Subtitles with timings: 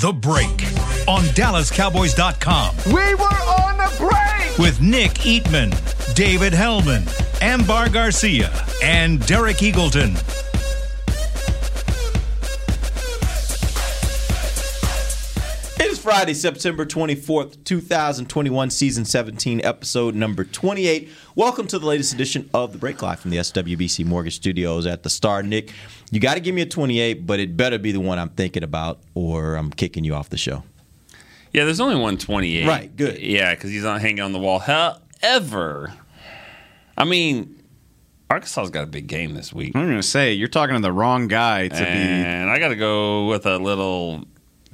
[0.00, 0.48] The Break
[1.08, 4.58] on DallasCowboys.com We were on the break.
[4.58, 5.72] with Nick Eatman,
[6.14, 7.04] David Helman,
[7.42, 8.52] Ambar Garcia,
[8.82, 10.14] and Derek Eagleton.
[16.08, 21.10] Friday, September 24th, 2021, season 17, episode number 28.
[21.34, 25.02] Welcome to the latest edition of The Break Live from the SWBC Mortgage Studios at
[25.02, 25.42] the Star.
[25.42, 25.70] Nick,
[26.10, 28.62] you got to give me a 28, but it better be the one I'm thinking
[28.62, 30.62] about or I'm kicking you off the show.
[31.52, 32.66] Yeah, there's only 128.
[32.66, 33.20] Right, good.
[33.20, 34.60] Yeah, because he's not hanging on the wall.
[34.60, 35.92] However,
[36.96, 37.62] I mean,
[38.30, 39.76] Arkansas's got a big game this week.
[39.76, 41.82] I'm going to say you're talking to the wrong guy to be.
[41.82, 44.24] And I got to go with a little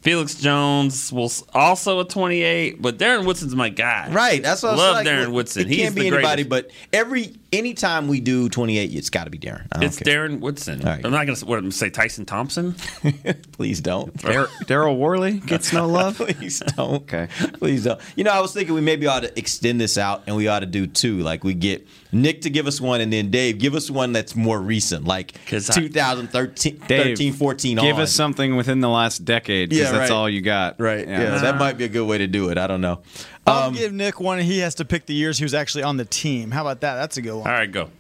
[0.05, 4.11] Felix Jones, will s- also a 28, but Darren Woodson's my guy.
[4.13, 5.07] Right, that's what I was Love like.
[5.07, 5.63] Darren Woodson.
[5.63, 6.51] It He's can't be the anybody, greatest.
[6.51, 9.67] but every anytime we do 28, it's got to be Darren.
[9.83, 10.29] It's care.
[10.29, 10.81] Darren Woodson.
[10.83, 11.05] All right.
[11.05, 12.73] I'm not going to what, I'm gonna say Tyson Thompson.
[13.53, 14.13] Please don't.
[14.15, 16.17] Daryl Worley gets no love.
[16.19, 16.95] Please don't.
[17.03, 17.29] Okay.
[17.55, 18.01] Please don't.
[18.17, 20.61] You know, I was thinking we maybe ought to extend this out and we ought
[20.61, 21.19] to do two.
[21.21, 24.35] Like we get Nick to give us one and then Dave, give us one that's
[24.37, 28.03] more recent, like 'Cause I- 2013, Dave, 13, 14 Give on.
[28.03, 30.17] us something within the last decade because Yeah, that's right.
[30.17, 30.79] all you got.
[30.81, 31.07] Right.
[31.07, 31.39] Yeah.
[31.39, 32.59] that might be a good way to do it.
[32.59, 33.01] I don't know.
[33.47, 34.39] I'll Um, give Nick one.
[34.41, 36.51] He has to pick the years he was actually on the team.
[36.51, 36.95] How about that?
[36.97, 37.47] That's a good one.
[37.47, 37.91] All right, go.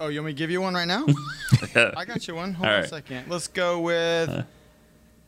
[0.00, 1.06] Oh, you want me to give you one right now?
[1.96, 2.52] I got you one.
[2.54, 2.84] Hold All on right.
[2.84, 3.28] a second.
[3.28, 4.28] Let's go with.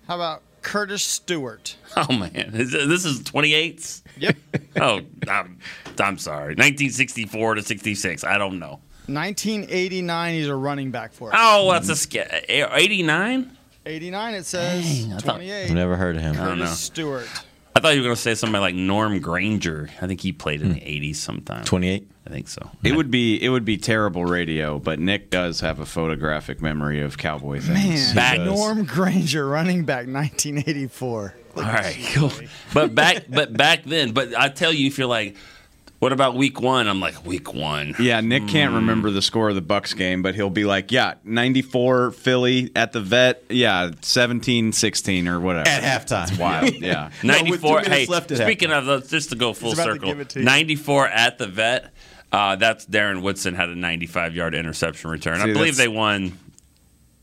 [0.07, 1.77] How about Curtis Stewart?
[1.97, 4.03] Oh man, Is it- this is 28s.
[4.19, 4.37] Yep.
[4.79, 5.59] Oh, I'm,
[5.99, 6.49] I'm sorry.
[6.55, 8.25] 1964 to 66.
[8.25, 8.81] I don't know.
[9.07, 10.35] 1989.
[10.35, 11.39] He's a running back for us.
[11.41, 13.57] Oh, that's a sca- 89.
[13.87, 14.35] 89.
[14.35, 15.65] It says Dang, I thought- 28.
[15.65, 16.35] I've never heard of him.
[16.35, 16.75] don't Curtis know.
[16.75, 17.29] Stewart.
[17.77, 19.91] I thought you were going to say somebody like Norm Granger.
[20.01, 21.11] I think he played in the hmm.
[21.11, 21.63] 80s sometime.
[21.67, 22.09] 28.
[22.27, 22.71] I think so.
[22.83, 27.03] It would be it would be terrible radio, but Nick does have a photographic memory
[27.03, 28.15] of cowboy things.
[28.15, 31.35] Man, Back- Norm Granger, running back, 1984.
[31.57, 32.33] All right, cool.
[32.73, 35.37] But back, but back then, but I tell you, if you're like,
[35.99, 36.89] what about week one?
[36.89, 37.95] I'm like, week one.
[37.99, 38.77] Yeah, Nick can't Hmm.
[38.77, 42.93] remember the score of the Bucks game, but he'll be like, "Yeah, 94 Philly at
[42.93, 43.43] the vet.
[43.49, 46.29] Yeah, 17-16 or whatever." At halftime.
[46.29, 46.75] It's wild.
[46.81, 47.11] Yeah.
[47.23, 47.83] No, 94.
[47.83, 51.39] minutes hey, left at speaking of those, just to go full circle, to 94 at
[51.39, 51.93] the vet.
[52.33, 55.41] Uh, that's Darren Woodson had a 95 yard interception return.
[55.41, 56.33] I believe they won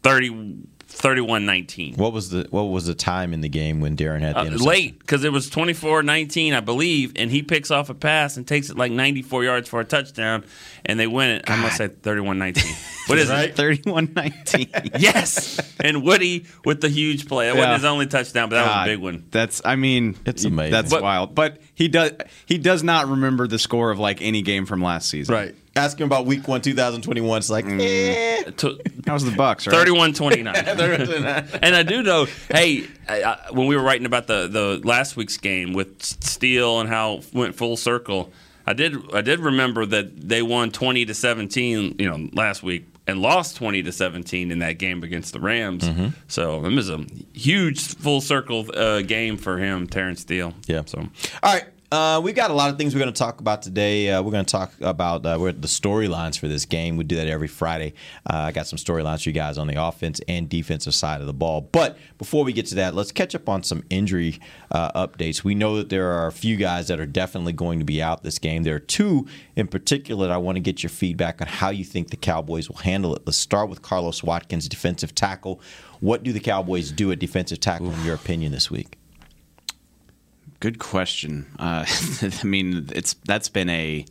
[0.02, 0.56] 30,
[0.94, 1.98] 31-19.
[1.98, 4.46] What was the what was the time in the game when Darren had the Uh,
[4.46, 4.68] interception?
[4.68, 8.70] late because it was 24-19, I believe, and he picks off a pass and takes
[8.70, 10.44] it like 94 yards for a touchdown,
[10.86, 11.50] and they win it.
[11.50, 12.64] I must say 31-19.
[13.08, 13.56] What is it?
[13.58, 14.92] 31-19.
[15.00, 17.50] Yes, and Woody with the huge play.
[17.50, 19.26] It wasn't his only touchdown, but that was a big one.
[19.32, 20.72] That's I mean, It's amazing.
[20.72, 21.36] That's But- wild.
[21.36, 22.12] But he does
[22.46, 25.36] he does not remember the score of like any game from last season.
[25.36, 25.56] Right.
[25.76, 27.38] Ask him about week one, 2021.
[27.38, 28.44] It's like, eh.
[28.44, 29.88] To- That was the Bucks, right?
[29.88, 31.60] 31-29.
[31.64, 35.16] and I do know, hey, I, I, when we were writing about the, the last
[35.16, 38.32] week's game with Steele and how it went full circle,
[38.66, 42.88] I did I did remember that they won 20 to 17, you know, last week
[43.08, 45.84] and lost 20 to 17 in that game against the Rams.
[45.84, 46.10] Mm-hmm.
[46.28, 50.54] So it was a huge full circle uh, game for him, Terrence Steele.
[50.68, 50.84] Yeah.
[50.86, 51.66] So All right.
[51.94, 54.10] Uh, we've got a lot of things we're going to talk about today.
[54.10, 56.98] Uh, we're going to talk about uh, the storylines for this game.
[56.98, 57.94] We do that every Friday.
[58.28, 61.28] Uh, I got some storylines for you guys on the offense and defensive side of
[61.28, 61.62] the ball.
[61.62, 64.40] But before we get to that, let's catch up on some injury
[64.72, 65.44] uh, updates.
[65.44, 68.24] We know that there are a few guys that are definitely going to be out
[68.24, 68.64] this game.
[68.64, 71.84] There are two in particular that I want to get your feedback on how you
[71.84, 73.22] think the Cowboys will handle it.
[73.28, 75.62] Let's start with Carlos Watkins, defensive tackle.
[76.00, 78.98] What do the Cowboys do at defensive tackle, in your opinion, this week?
[80.64, 81.46] Good question.
[81.60, 81.84] Uh,
[82.22, 84.06] I mean, it's that's been a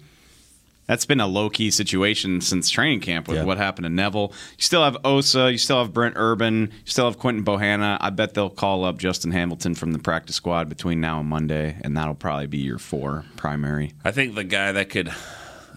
[0.86, 3.44] that's been a low key situation since training camp with Yeah.
[3.44, 4.34] what happened to Neville.
[4.58, 7.96] You still have Osa, you still have Brent Urban, you still have Quinton Bohanna.
[8.02, 11.78] I bet they'll call up Justin Hamilton from the practice squad between now and Monday,
[11.82, 13.94] and that'll probably be your four primary.
[14.04, 15.10] I think the guy that could,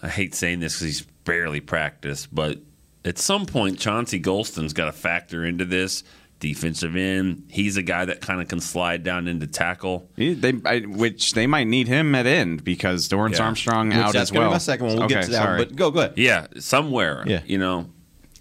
[0.02, 2.58] I hate saying this because he's barely practiced, but
[3.02, 6.04] at some point, Chauncey Golston's got to factor into this
[6.40, 7.44] defensive end.
[7.48, 10.10] He's a guy that kind of can slide down into tackle.
[10.16, 13.44] He- They, I, which they might need him at end because Dorance Yeah.
[13.44, 14.48] Armstrong Which out that's as well.
[14.48, 14.94] be my second one.
[14.96, 15.58] We'll okay, get to that sorry.
[15.60, 15.68] one.
[15.68, 16.14] But go, go ahead.
[16.16, 17.24] Yeah, somewhere.
[17.26, 17.40] Yeah.
[17.46, 17.86] You know,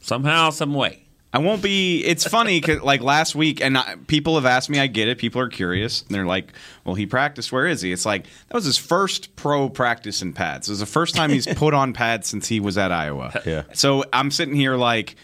[0.01, 1.01] somehow, some way.
[1.33, 2.01] I won't be.
[2.05, 4.79] It's funny, 'cause, like last week, and I, people have asked me.
[4.79, 5.17] I get it.
[5.17, 6.01] People are curious.
[6.03, 6.53] And they're like,
[6.85, 7.51] "Well, he practiced.
[7.51, 10.69] Where is he?" It's like that was his first pro practice in pads.
[10.69, 13.33] It was the first time he's put on pads since he was at Iowa.
[13.45, 13.63] Yeah.
[13.73, 15.17] So I'm sitting here like,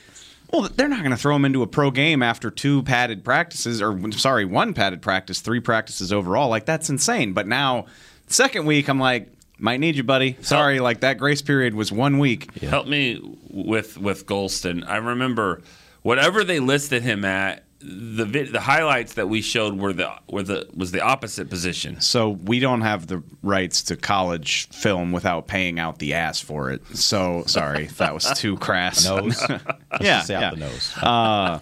[0.51, 3.81] well, they're not going to throw him into a pro game after two padded practices,
[3.81, 6.49] or sorry, one padded practice, three practices overall.
[6.49, 7.33] Like that's insane.
[7.33, 7.85] But now,
[8.27, 10.37] second week, I'm like, might need you, buddy.
[10.41, 12.53] Sorry, like that grace period was one week.
[12.61, 14.83] Help me with with Golston.
[14.87, 15.61] I remember
[16.01, 17.63] whatever they listed him at.
[17.83, 21.99] The vid, the highlights that we showed were the were the was the opposite position.
[21.99, 26.71] So we don't have the rights to college film without paying out the ass for
[26.71, 26.85] it.
[26.95, 29.05] So sorry that was too crass.
[29.09, 29.41] Nose.
[30.01, 30.49] yeah, out yeah.
[30.51, 30.93] the nose.
[30.97, 31.59] Uh,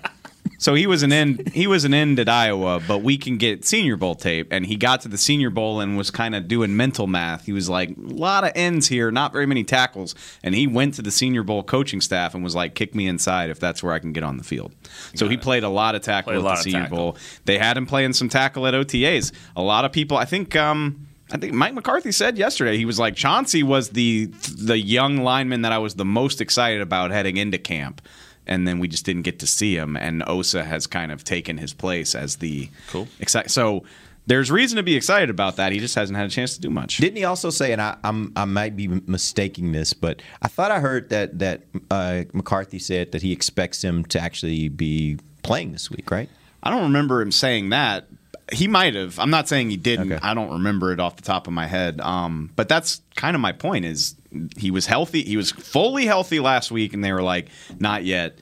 [0.60, 1.50] So he was an end.
[1.54, 4.76] He was an end at Iowa, but we can get Senior Bowl tape, and he
[4.76, 7.46] got to the Senior Bowl and was kind of doing mental math.
[7.46, 10.14] He was like, a lot of ends here, not very many tackles,
[10.44, 13.50] and he went to the Senior Bowl coaching staff and was like, kick me inside
[13.50, 14.76] if that's where I can get on the field.
[15.16, 16.98] So he played a lot of tackle at the Senior tackle.
[16.98, 17.18] Bowl.
[17.46, 19.32] They had him playing some tackle at OTAs.
[19.56, 20.56] A lot of people, I think.
[20.56, 24.26] um I think Mike McCarthy said yesterday he was like Chauncey was the
[24.58, 28.02] the young lineman that I was the most excited about heading into camp,
[28.50, 29.96] and then we just didn't get to see him.
[29.96, 33.08] And Osa has kind of taken his place as the Cool.
[33.22, 33.86] Exci- so
[34.26, 35.72] there's reason to be excited about that.
[35.72, 36.98] He just hasn't had a chance to do much.
[36.98, 40.72] Didn't he also say, and I, I'm I might be mistaking this, but I thought
[40.72, 45.72] I heard that that uh, McCarthy said that he expects him to actually be playing
[45.72, 46.30] this week, right?
[46.62, 48.08] I don't remember him saying that.
[48.52, 49.20] He might have.
[49.20, 50.12] I'm not saying he didn't.
[50.12, 50.20] Okay.
[50.26, 52.00] I don't remember it off the top of my head.
[52.02, 53.86] Um, but that's kind of my point.
[53.86, 54.16] Is
[54.58, 55.24] he was healthy?
[55.24, 57.48] He was fully healthy last week, and they were like,
[57.80, 58.38] not yet.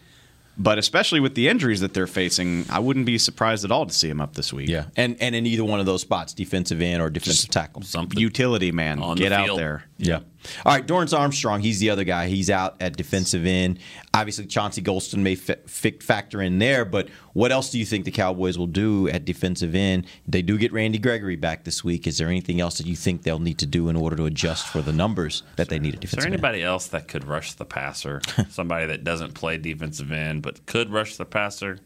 [0.59, 3.93] But especially with the injuries that they're facing, I wouldn't be surprised at all to
[3.93, 4.67] see him up this week.
[4.69, 7.83] Yeah, and and in either one of those spots, defensive end or defensive tackle.
[7.83, 8.19] Something.
[8.19, 9.59] utility man, On get out field.
[9.59, 9.83] there.
[9.99, 10.21] Yeah.
[10.65, 12.27] All right, Dorance Armstrong, he's the other guy.
[12.27, 13.79] He's out at defensive end.
[14.13, 18.05] Obviously, Chauncey Golston may fa- fi- factor in there, but what else do you think
[18.05, 20.05] the Cowboys will do at defensive end?
[20.27, 22.07] They do get Randy Gregory back this week.
[22.07, 24.67] Is there anything else that you think they'll need to do in order to adjust
[24.67, 26.35] for the numbers that they need at defensive end?
[26.35, 26.55] Is there end?
[26.55, 28.21] anybody else that could rush the passer?
[28.49, 31.79] Somebody that doesn't play defensive end but could rush the passer?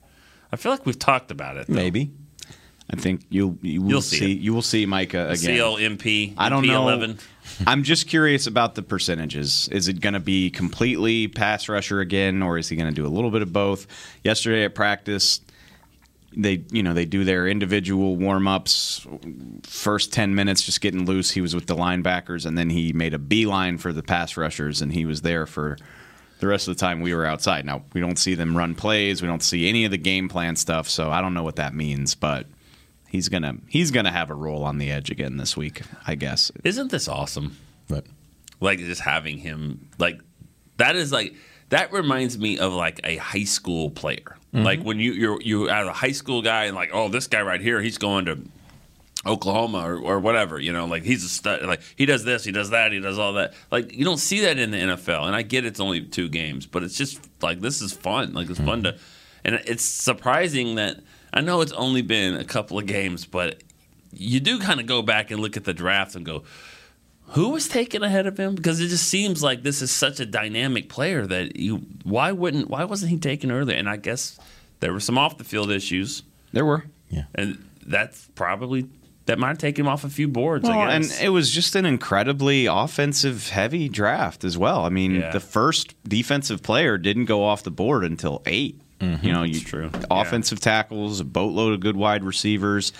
[0.51, 1.67] I feel like we've talked about it.
[1.67, 1.73] though.
[1.73, 2.11] Maybe.
[2.91, 5.57] I think you'll you will You'll see see, you will see Micah again.
[5.57, 6.33] CLMP.
[6.37, 6.85] I don't know.
[6.85, 7.21] MP11.
[7.65, 9.69] I'm just curious about the percentages.
[9.69, 13.05] Is it going to be completely pass rusher again, or is he going to do
[13.05, 13.87] a little bit of both?
[14.23, 15.39] Yesterday at practice,
[16.35, 19.07] they you know they do their individual warm ups.
[19.63, 21.31] First ten minutes, just getting loose.
[21.31, 24.81] He was with the linebackers, and then he made a beeline for the pass rushers,
[24.81, 25.77] and he was there for.
[26.39, 27.65] The rest of the time we were outside.
[27.65, 29.21] Now we don't see them run plays.
[29.21, 30.89] We don't see any of the game plan stuff.
[30.89, 32.47] So I don't know what that means, but
[33.11, 36.51] he's gonna he's gonna have a role on the edge again this week, I guess.
[36.63, 37.57] Isn't this awesome?
[37.87, 38.05] But
[38.61, 40.19] Like just having him like
[40.77, 41.35] that is like
[41.69, 44.37] that reminds me of like a high school player.
[44.53, 44.63] Mm-hmm.
[44.63, 47.41] Like when you you're you are a high school guy and like oh this guy
[47.41, 48.39] right here he's going to
[49.25, 52.51] Oklahoma or, or whatever you know like he's a stud like he does this he
[52.51, 55.35] does that he does all that like you don't see that in the NFL and
[55.35, 58.59] I get it's only two games but it's just like this is fun like it's
[58.59, 58.97] fun mm-hmm.
[58.97, 59.03] to
[59.43, 61.01] and it's surprising that
[61.33, 63.61] I know it's only been a couple of games but
[64.13, 66.43] you do kind of go back and look at the draft and go
[67.27, 68.55] who was taken ahead of him?
[68.55, 72.69] Because it just seems like this is such a dynamic player that you why wouldn't
[72.69, 73.77] why wasn't he taken earlier?
[73.77, 74.37] And I guess
[74.81, 76.83] there were some off the field issues, There were.
[77.09, 78.89] yeah, and that's probably
[79.27, 80.67] that might have taken him off a few boards.
[80.67, 84.83] Well, I and it was just an incredibly offensive heavy draft as well.
[84.83, 85.31] I mean, Yeah.
[85.31, 88.41] the first defensive player didn't go off the board until
[89.01, 89.89] 8 You know, you, true.
[90.09, 92.93] offensive tackles, a boatload of good wide receivers,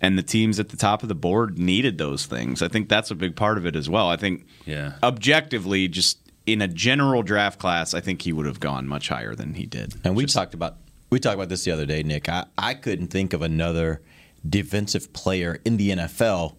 [0.00, 2.62] and the teams at the top of the board needed those things.
[2.62, 4.08] I think that's a big part of it as well.
[4.08, 4.94] I think Yeah.
[5.02, 9.34] objectively, just in a general draft class, I think he would have gone much higher
[9.34, 9.94] than he did.
[10.04, 10.76] And we Just- talked about
[11.10, 12.28] we talked about this the other day, Nick.
[12.28, 14.00] I, I couldn't think of another
[14.48, 16.56] defensive player in the NFL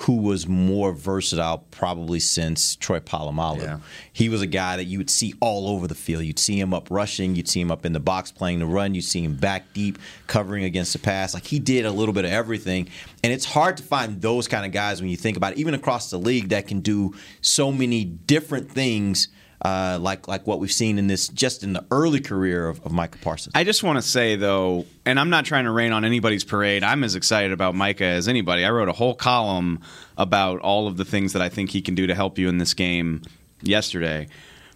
[0.00, 3.62] who was more versatile probably since Troy Polamalu.
[3.62, 3.78] Yeah.
[4.12, 6.24] He was a guy that you would see all over the field.
[6.24, 8.94] You'd see him up rushing, you'd see him up in the box playing the run,
[8.94, 11.32] you'd see him back deep covering against the pass.
[11.32, 12.88] Like he did a little bit of everything.
[13.24, 15.72] And it's hard to find those kind of guys when you think about it, even
[15.72, 19.28] across the league that can do so many different things.
[19.62, 22.92] Uh, like like what we've seen in this just in the early career of, of
[22.92, 23.52] Micah Parsons.
[23.54, 26.84] I just want to say though, and I'm not trying to rain on anybody's parade.
[26.84, 28.66] I'm as excited about Micah as anybody.
[28.66, 29.80] I wrote a whole column
[30.18, 32.58] about all of the things that I think he can do to help you in
[32.58, 33.22] this game
[33.62, 34.28] yesterday.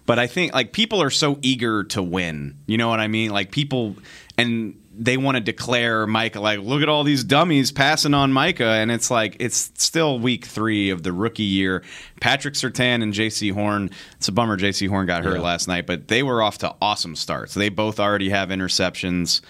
[0.07, 2.57] But I think like people are so eager to win.
[2.67, 3.31] You know what I mean?
[3.31, 3.97] Like people
[4.39, 8.65] and they want to declare Micah like, look at all these dummies passing on Micah,
[8.65, 11.83] and it's like it's still week three of the rookie year.
[12.21, 13.91] Patrick Surtain and Jaycee Horn.
[14.17, 15.43] It's a bummer Jaycee Horn got hurt Yeah.
[15.43, 17.55] last night, but they were off to awesome starts.
[17.55, 19.41] They both already have interceptions.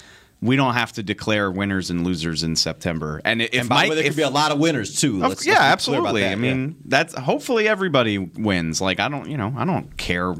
[0.42, 3.20] We don't have to declare winners and losers in September.
[3.26, 4.98] And if and by Mike, the way, there if, could be a lot of winners
[5.00, 5.18] too.
[5.18, 6.26] Let's- yeah, let's be clear about absolutely.
[6.26, 8.80] I mean, that's hopefully everybody wins.
[8.80, 10.34] Like I don't, you know, I don't care.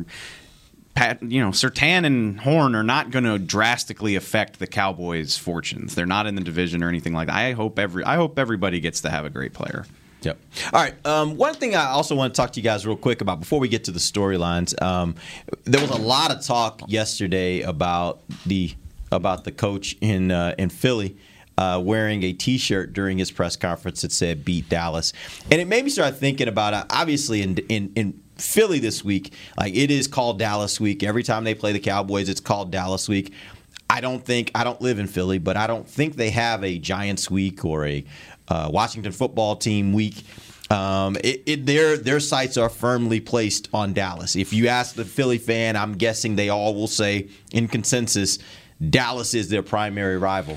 [0.95, 5.95] Pat, you know, Surtain and Horn are not going to drastically affect the Cowboys' fortunes.
[5.95, 7.37] They're not in the division or anything like that.
[7.37, 9.87] I hope every, I hope everybody gets to have a great player.
[10.23, 10.39] Yep.
[10.73, 11.07] All right.
[11.07, 13.59] Um, one thing I also want to talk to you guys real quick about before
[13.59, 14.81] we get to the storylines.
[14.83, 15.15] Um,
[15.65, 18.75] there was a lot of talk yesterday about the
[19.13, 21.17] about the coach in uh, in Philly.
[21.59, 25.13] Uh, wearing a T-shirt during his press conference that said "Beat Dallas,"
[25.51, 29.33] and it made me start thinking about uh, obviously in in, in Philly this week,
[29.59, 31.03] like it is called Dallas Week.
[31.03, 33.33] Every time they play the Cowboys, it's called Dallas Week.
[33.89, 36.79] I don't think I don't live in Philly, but I don't think they have a
[36.79, 38.05] Giants week or a
[38.49, 40.25] uh, Washington football team week.
[40.71, 44.37] Um, it, it, their their sights are firmly placed on Dallas.
[44.37, 48.39] If you ask the Philly fan, I'm guessing they all will say in consensus,
[48.89, 50.57] Dallas is their primary rival.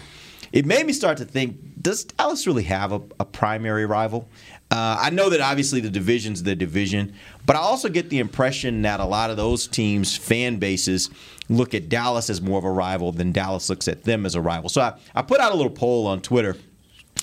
[0.51, 4.29] It made me start to think: Does Dallas really have a, a primary rival?
[4.73, 7.13] Uh, I know that obviously the division's the division,
[7.45, 11.11] but I also get the impression that a lot of those teams' fan bases
[11.47, 14.41] look at Dallas as more of a rival than Dallas looks at them as a
[14.41, 14.69] rival.
[14.69, 16.57] So I, I put out a little poll on Twitter.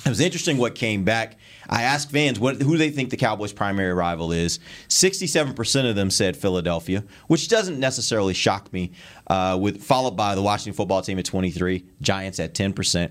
[0.06, 1.38] It was interesting what came back.
[1.68, 4.60] I asked fans what, who they think the Cowboys' primary rival is.
[4.86, 8.92] 67% of them said Philadelphia, which doesn't necessarily shock me.
[9.26, 13.10] Uh, with followed by the Washington football team at 23, Giants at 10%.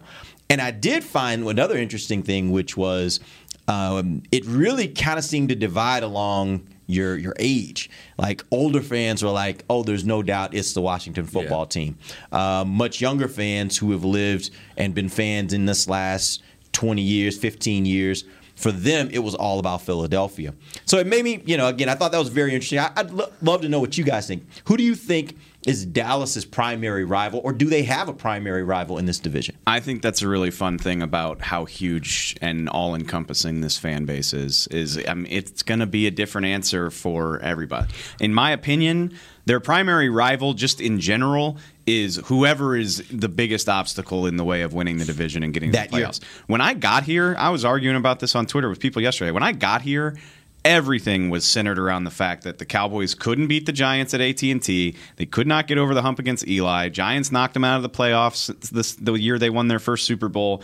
[0.50, 3.20] And I did find another interesting thing, which was
[3.70, 7.90] um, it really kind of seemed to divide along your your age.
[8.18, 11.98] Like older fans were like, "Oh, there's no doubt it's the Washington football team."
[12.32, 16.42] Uh, much younger fans who have lived and been fans in this last
[16.74, 18.26] 20 years, 15 years.
[18.56, 20.54] For them, it was all about Philadelphia.
[20.84, 22.80] So it made me, you know, again, I thought that was very interesting.
[22.80, 24.46] I, I'd lo- love to know what you guys think.
[24.66, 28.98] Who do you think is Dallas's primary rival, or do they have a primary rival
[28.98, 29.58] in this division?
[29.68, 34.34] I think that's a really fun thing about how huge and all-encompassing this fan base
[34.34, 34.68] is.
[34.68, 37.92] Is I mean, it's going to be a different answer for everybody.
[38.22, 44.28] In my opinion, their primary rival, just in general, is whoever is the biggest obstacle
[44.28, 46.08] in the way of winning the division and getting That the year.
[46.08, 46.24] playoffs.
[46.48, 49.32] When I got here, I was arguing about this on Twitter with people yesterday.
[49.32, 50.18] When I got here.
[50.66, 54.96] Everything was centered around the fact that the Cowboys couldn't beat the Giants at AT&T.
[55.16, 56.90] They could not get over the hump against Eli.
[56.90, 60.28] Giants knocked them out of the playoffs this, the year they won their first Super
[60.28, 60.64] Bowl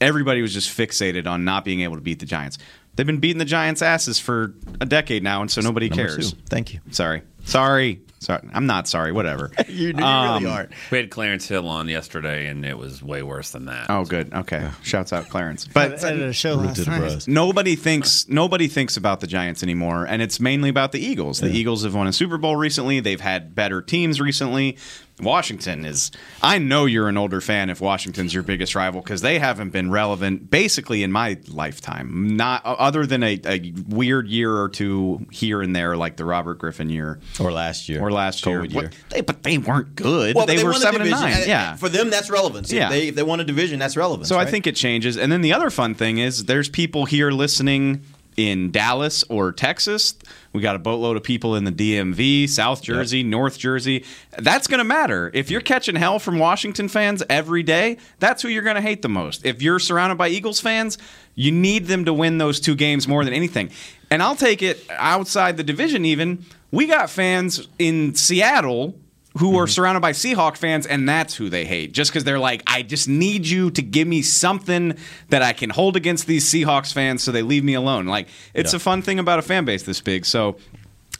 [0.00, 2.58] everybody was just fixated on not being able to beat the Giants.
[2.96, 6.32] They've been beating the Giants' asses for a decade now, and so nobody Number cares.
[6.32, 6.38] two.
[6.48, 6.80] Thank you.
[6.90, 8.48] Sorry, sorry, sorry.
[8.52, 9.12] I'm not sorry.
[9.12, 9.50] Whatever.
[9.68, 10.68] You, you Um, really are.
[10.92, 13.86] We had Clarence Hill on yesterday, and it was way worse than that.
[13.88, 14.32] Oh, good.
[14.32, 14.68] Okay.
[14.82, 15.66] Shouts out Clarence.
[15.66, 17.26] But Edited a show last night.
[17.26, 21.40] nobody thinks nobody thinks about the Giants anymore, and it's mainly about the Eagles.
[21.40, 23.00] The Eagles have won a Super Bowl recently.
[23.00, 24.76] They've had better teams recently.
[25.20, 26.10] Washington is.
[26.42, 29.90] I know you're an older fan if Washington's your biggest rival because they haven't been
[29.90, 32.36] relevant basically in my lifetime.
[32.36, 36.58] Not other than a, a weird year or two here and there, like the Robert
[36.58, 38.00] Griffin year Or last year.
[38.02, 38.64] or last year.
[38.64, 38.90] Year.
[39.10, 40.34] They- but they weren't good.
[40.34, 41.36] Well, they, but were seven and nine.
[41.46, 42.72] Yeah, For them, that's relevance.
[42.72, 42.86] Yeah.
[42.86, 44.28] If they, if they won a division, that's relevance.
[44.28, 45.16] so I think it changes.
[45.16, 48.02] And then the other fun thing is there's people here listening
[48.36, 50.14] in Dallas or Texas.
[50.52, 54.04] We got a boatload of people in the DMV, South Jersey, North Jersey.
[54.38, 55.30] That's going to matter.
[55.34, 59.02] If you're catching hell from Washington fans every day, that's who you're going to hate
[59.02, 59.44] the most.
[59.44, 60.98] If you're surrounded by Eagles fans,
[61.34, 63.70] you need them to win those two games more than anything.
[64.10, 66.44] And I'll take it outside the division even.
[66.70, 68.94] We got fans in Seattle
[69.38, 69.70] who are mm-hmm.
[69.70, 71.92] surrounded by Seahawk fans, and that's who they hate.
[71.92, 74.96] Just because they're like, I just need you to give me something
[75.30, 78.06] that I can hold against these Seahawks fans so they leave me alone.
[78.06, 78.76] Like, it's Yeah.
[78.76, 80.24] a fun thing about a fan base this big.
[80.24, 80.56] So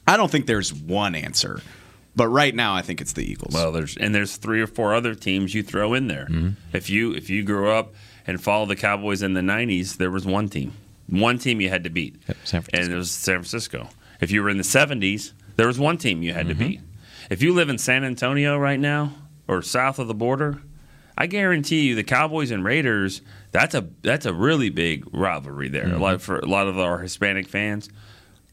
[0.07, 1.61] I don't think there's one answer.
[2.17, 3.53] But right now, I think it's the Eagles.
[3.55, 6.27] Well, there's and there's three or four other teams you throw in there.
[6.31, 6.51] Mm-hmm.
[6.73, 7.93] If you if you grew up
[8.25, 10.75] and followed the Cowboys in the '90s, there was one team,
[11.09, 12.85] one team you had to beat, Yep, San Francisco.
[12.85, 13.89] and it was San Francisco.
[14.21, 16.65] If you were in the '70s, there was one team you had to mm-hmm.
[16.69, 16.81] beat.
[17.31, 19.13] If you live in San Antonio right now
[19.49, 20.61] or south of the border,
[21.17, 23.23] I guarantee you the Cowboys and Raiders.
[23.53, 25.85] That's a that's a really big rivalry there.
[25.85, 25.97] Mm-hmm.
[25.97, 27.89] A lot for a lot of our Hispanic fans.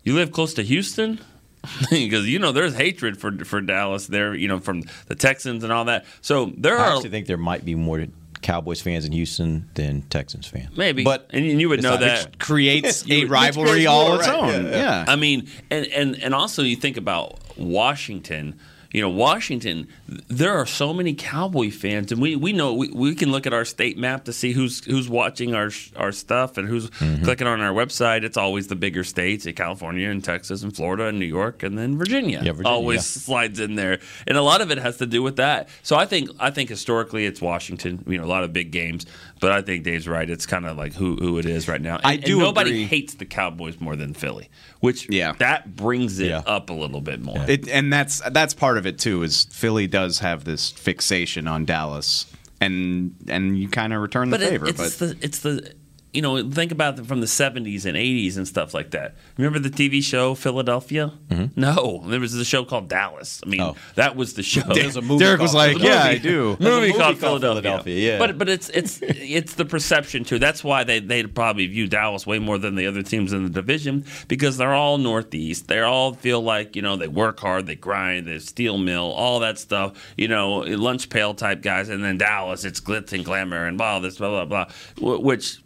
[0.03, 1.19] You live close to Houston
[1.89, 4.35] because you know there's hatred for for Dallas there.
[4.35, 6.05] You know from the Texans and all that.
[6.21, 8.05] So there I are actually think there might be more
[8.41, 10.75] Cowboys fans in Houston than Texans fans.
[10.77, 12.39] maybe, but and you would know that.
[12.39, 14.47] creates a rivalry all its own.
[14.65, 14.77] yeah, Yeah.
[14.77, 15.05] yeah.
[15.07, 18.59] I mean, and, and and also you think about Washington.
[18.91, 19.87] You know, Washington,
[20.27, 23.53] there are so many Cowboy fans, and we, we know we, we can look at
[23.53, 27.23] our state map to see who's who's watching our our stuff and who's Mm-hmm.
[27.23, 28.23] clicking on our website.
[28.23, 31.97] It's always the bigger states, California and Texas and Florida and New York, and then
[31.97, 32.41] Virginia.
[32.43, 33.21] Yeah, Virginia, always yeah.
[33.21, 35.69] slides in there, and a lot of it has to do with that.
[35.83, 38.03] So I think I think historically it's Washington.
[38.07, 39.05] You know, a lot of big games,
[39.41, 40.29] but I think Dave's right.
[40.29, 41.95] It's kind of like who who it is right now.
[41.97, 42.85] And, I do nobody agree.
[42.85, 45.33] hates the Cowboys more than Philly, which Yeah.
[45.39, 46.43] that brings it Yeah.
[46.45, 47.43] up a little bit more.
[47.49, 49.21] It, and that's that's part of it too.
[49.23, 52.25] Is Philly does have this fixation on Dallas,
[52.61, 54.67] and and you kind of return the but it- favor.
[54.67, 55.73] it's but the it's the
[56.13, 59.59] you know think about it from the 70s and 80s and stuff like that remember
[59.59, 61.59] the tv show philadelphia mm-hmm.
[61.59, 63.75] no there was a show called dallas i mean Oh.
[63.95, 66.65] that was the show There's a movie Derek was like, There's "Yeah, I do." movie,
[66.65, 67.61] a movie called, called Philadelphia.
[67.61, 68.17] Philadelphia, yeah.
[68.17, 70.39] But but it's it's it's the perception too.
[70.39, 73.49] That's why they they probably view Dallas way more than the other teams in the
[73.49, 75.67] division because they're all Northeast.
[75.67, 79.39] They all feel like you know they work hard, they grind, they steel mill, all
[79.39, 80.13] that stuff.
[80.17, 83.99] You know, lunch pail type guys, and then Dallas, it's glitz and glamour and blah
[83.99, 84.65] this blah blah
[84.99, 85.59] blah, which.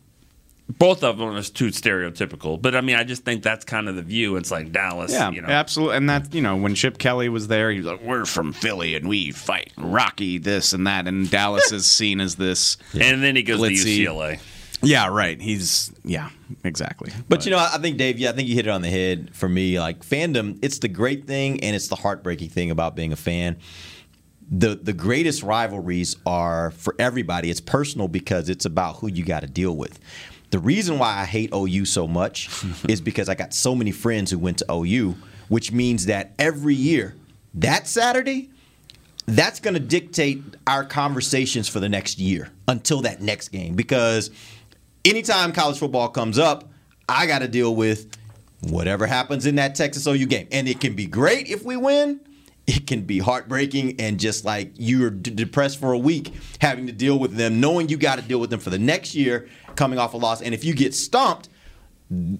[0.67, 3.95] Both of them is too stereotypical, but I mean, I just think that's kind of
[3.95, 4.35] the view.
[4.35, 5.47] It's like Dallas, yeah, you know.
[5.47, 5.97] absolutely.
[5.97, 8.95] And that you know when Chip Kelly was there, he was like, "We're from Philly
[8.95, 12.77] and we fight Rocky this and that." And Dallas is seen as this.
[12.99, 13.83] And then he goes Glitzy.
[13.83, 14.39] to UCLA.
[14.81, 15.39] Yeah, right.
[15.39, 16.29] He's yeah,
[16.63, 17.11] exactly.
[17.29, 19.35] But you know, I think Dave, yeah, I think you hit it on the head
[19.35, 19.79] for me.
[19.79, 23.57] Like fandom, it's the great thing and it's the heartbreaking thing about being a fan.
[24.49, 27.49] The the greatest rivalries are for everybody.
[27.49, 29.99] It's personal because it's about who you got to deal with.
[30.55, 32.49] The reason why I hate OU so much
[32.87, 35.15] is because I got so many friends who went to OU,
[35.49, 37.13] which means that every year,
[37.55, 38.51] that Saturday,
[39.25, 44.31] that's going to dictate our conversations for the next year until that next game because
[45.03, 46.69] anytime college football comes up,
[47.09, 48.17] I got to deal with
[48.61, 50.47] whatever happens in that Texas OU game.
[50.53, 52.21] And it can be great if we win.
[52.65, 56.93] It can be heartbreaking and just like you're d- depressed for a week having to
[56.93, 59.99] deal with them, knowing you got to deal with them for the next year coming
[59.99, 60.41] off a loss.
[60.41, 61.49] And if you get stumped,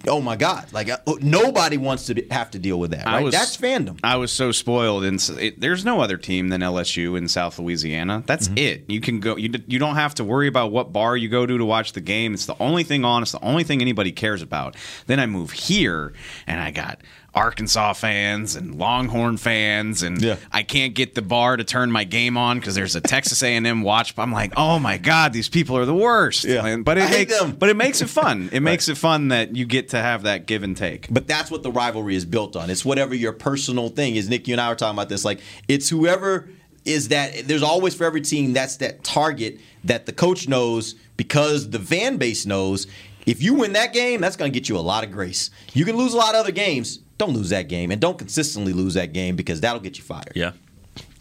[0.07, 3.23] oh my God, like uh, nobody wants to be- have to deal with that, right?
[3.23, 3.99] was- That's fandom.
[4.03, 8.23] I was so spoiled, and it, there's no other team than LSU in South Louisiana.
[8.27, 8.57] That's Mm-hmm.
[8.59, 8.83] it.
[8.87, 9.35] You can go.
[9.37, 12.01] You you don't have to worry about what bar you go to to watch the
[12.01, 12.33] game.
[12.35, 13.23] It's the only thing on.
[13.23, 14.75] It's the only thing anybody cares about.
[15.07, 16.13] Then I move here,
[16.45, 16.99] and I got
[17.35, 20.37] Arkansas fans and Longhorn fans, and Yeah.
[20.51, 23.81] I can't get the bar to turn my game on because there's a Texas A&M
[23.81, 24.13] watch.
[24.17, 26.45] I'm like, oh my god, these people are the worst.
[26.45, 26.65] Yeah.
[26.65, 27.51] And- but it I makes them.
[27.51, 28.49] but it makes it fun.
[28.55, 31.07] It makes it fun that you get to have that give and take.
[31.11, 32.69] But that's what the rivalry is built on.
[32.69, 34.29] It's whatever your personal thing is.
[34.29, 35.25] Nick, you and I were talking about this.
[35.25, 36.47] Like, it's whoever
[36.85, 37.47] is that.
[37.47, 42.15] There's always for every team that's that target that the coach knows because the fan
[42.17, 42.87] base knows.
[43.25, 45.49] If you win that game, that's going to get you a lot of grace.
[45.73, 46.99] You can lose a lot of other games.
[47.17, 50.33] Don't lose that game, and don't consistently lose that game because that'll get you fired.
[50.35, 50.51] Yeah.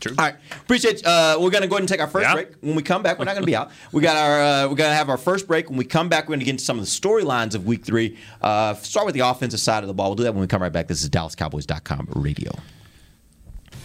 [0.00, 0.14] True.
[0.18, 1.04] All right, appreciate.
[1.06, 2.34] Uh, we're gonna go ahead and take our first Yeah.
[2.34, 2.48] break.
[2.60, 3.70] When we come back, we're not gonna be out.
[3.92, 4.42] We got our.
[4.42, 5.70] Uh, we're gonna have our first break.
[5.70, 8.18] When we come back, we're gonna get into some of the storylines of Week Three.
[8.42, 10.10] Uh, start with the offensive side of the ball.
[10.10, 10.88] We'll do that when we come right back.
[10.88, 12.52] This is DallasCowboys.com radio.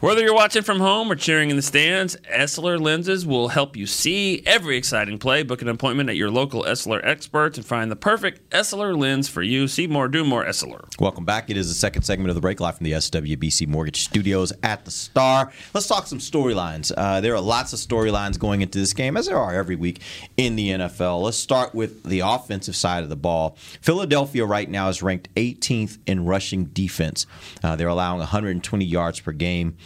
[0.00, 3.84] Whether you're watching from home or cheering in the stands, Essilor lenses will help you
[3.84, 5.42] see every exciting play.
[5.42, 9.42] Book an appointment at your local Essilor experts and find the perfect Essilor lens for
[9.42, 9.68] you.
[9.68, 10.84] See more, do more, Essilor.
[10.98, 11.50] Welcome back.
[11.50, 14.86] It is the second segment of the break live from the SWBC Mortgage Studios at
[14.86, 15.52] the Star.
[15.74, 16.90] Let's talk some storylines.
[16.96, 20.00] Uh, there are lots of storylines going into this game, as there are every week
[20.38, 21.20] in the NFL.
[21.20, 23.58] Let's start with the offensive side of the ball.
[23.82, 27.26] Philadelphia right now is ranked 18th in rushing defense.
[27.62, 29.76] Uh, they're allowing 120 yards per game.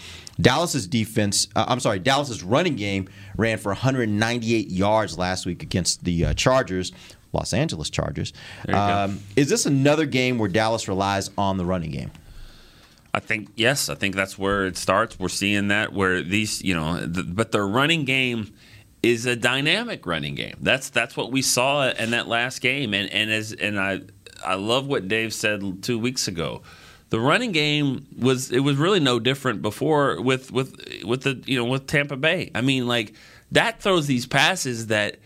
[0.41, 6.05] Dallas's defense, uh, I'm sorry, Dallas's running game ran for 198 yards last week against
[6.05, 6.93] the uh, Chargers,
[7.33, 8.33] Los Angeles Chargers.
[8.69, 12.11] Um, is this another game where Dallas relies on the running game?
[13.13, 15.19] I think yes, I think that's where it starts.
[15.21, 18.53] We're seeing that where these, you know, the, but their running game
[19.05, 20.57] is a dynamic running game.
[20.61, 24.01] That's that's what we saw in that last game, and and as and I
[24.45, 26.63] I love what Dave said two weeks ago.
[27.15, 31.57] The running game was it was really no different before with with with the you
[31.57, 32.51] know with Tampa Bay.
[32.57, 33.15] I mean, like
[33.53, 35.19] that throws these passes that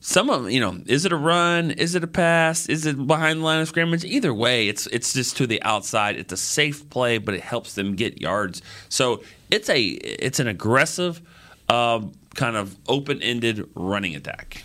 [0.00, 1.70] some of you know, is it a run?
[1.70, 2.68] Is it a pass?
[2.68, 4.04] Is it behind the line of scrimmage?
[4.04, 6.16] Either way, it's it's just to the outside.
[6.16, 8.60] It's a safe play, but it helps them get yards.
[8.88, 11.22] So it's a it's an aggressive,
[11.68, 14.64] um, kind of open ended running attack.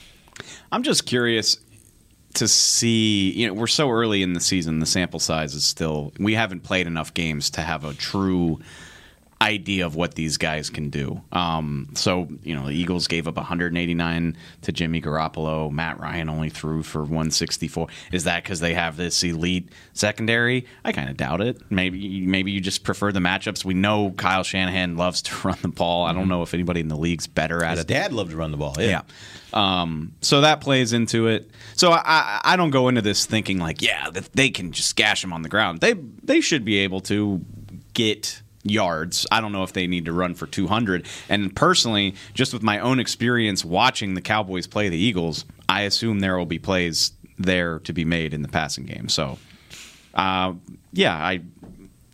[0.72, 1.58] I'm just curious
[2.36, 3.32] to see.
[3.32, 4.80] You know, we're so early in the season.
[4.80, 6.13] The sample size is still.
[6.20, 8.60] We haven't played enough games to have a true
[9.41, 11.19] idea of what these guys can do.
[11.32, 15.71] Um, so you know, the Eagles gave up 189 to Jimmy Garoppolo.
[15.71, 17.88] Matt Ryan only threw for 164.
[18.12, 20.67] Is that because they have this elite secondary?
[20.86, 21.60] I kind of doubt it.
[21.71, 23.65] Maybe maybe you just prefer the matchups.
[23.65, 26.06] We know Kyle Shanahan loves to run the ball.
[26.06, 27.88] I don't know if anybody in the league's better at His it.
[27.88, 28.75] dad loved to run the ball.
[28.77, 29.01] Yeah.
[29.01, 29.01] Yeah.
[29.54, 31.49] Um, so that plays into it.
[31.75, 35.23] So I, I, I don't go into this thinking like, yeah, they can just gash
[35.23, 35.82] him on the ground.
[35.82, 37.43] They they should be able to
[37.93, 39.26] get yards.
[39.32, 41.06] I don't know if they need to run for 200.
[41.30, 46.19] And personally, just with my own experience watching the Cowboys play the Eagles, I assume
[46.19, 49.10] there will be plays there to be made in the passing game.
[49.10, 49.38] So,
[50.13, 50.54] uh,
[50.93, 51.41] yeah, I.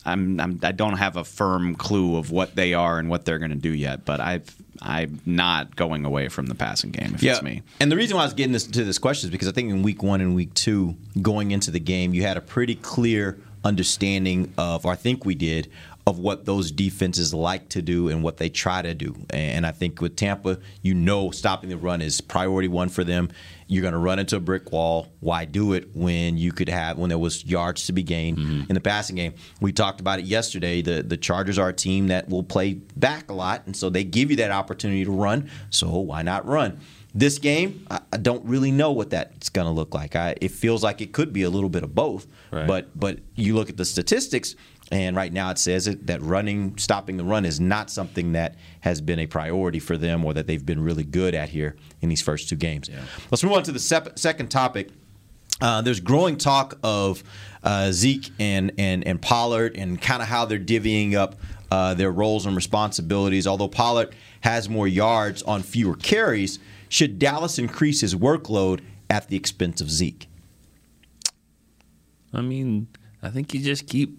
[0.05, 3.39] I'm, I'm I don't have a firm clue of what they are and what they're
[3.39, 7.23] going to do yet, but I've I'm not going away from the passing game if
[7.23, 7.63] it's me.
[7.81, 9.69] And the reason why I was getting this to this question is because I think
[9.69, 13.37] in week one and week two, going into the game, you had a pretty clear
[13.63, 15.69] understanding of, or I think we did,
[16.07, 19.13] of what those defenses like to do and what they try to do.
[19.29, 23.29] And I think with Tampa, you know stopping the run is priority one for them.
[23.67, 25.11] You're going to run into a brick wall.
[25.19, 28.61] Why do it when you could have when there was yards to be gained mm-hmm.
[28.69, 29.33] in the passing game?
[29.59, 30.81] We talked about it yesterday.
[30.81, 34.05] The the Chargers are a team that will play back a lot, and so they
[34.05, 35.49] give you that opportunity to run.
[35.71, 36.79] So why not run?
[37.13, 40.15] This game, I, I don't really know what that's going to look like.
[40.15, 42.27] I, it feels like it could be a little bit of both.
[42.51, 42.67] Right.
[42.67, 44.55] But but you look at the statistics,
[44.91, 48.55] and right now it says it, that running, stopping the run is not something that
[48.81, 52.09] has been a priority for them or that they've been really good at here in
[52.09, 52.89] these first two games.
[53.29, 54.89] Let's move on to the sep- second topic.
[55.59, 57.23] Uh, there's growing talk of
[57.63, 61.35] uh, Zeke and, and, and Pollard and kind of how they're divvying up
[61.71, 63.47] uh, their roles and responsibilities.
[63.47, 69.35] Although Pollard has more yards on fewer carries, should Dallas increase his workload at the
[69.35, 70.27] expense of Zeke?
[72.33, 72.87] I mean,
[73.21, 74.17] I think you just keep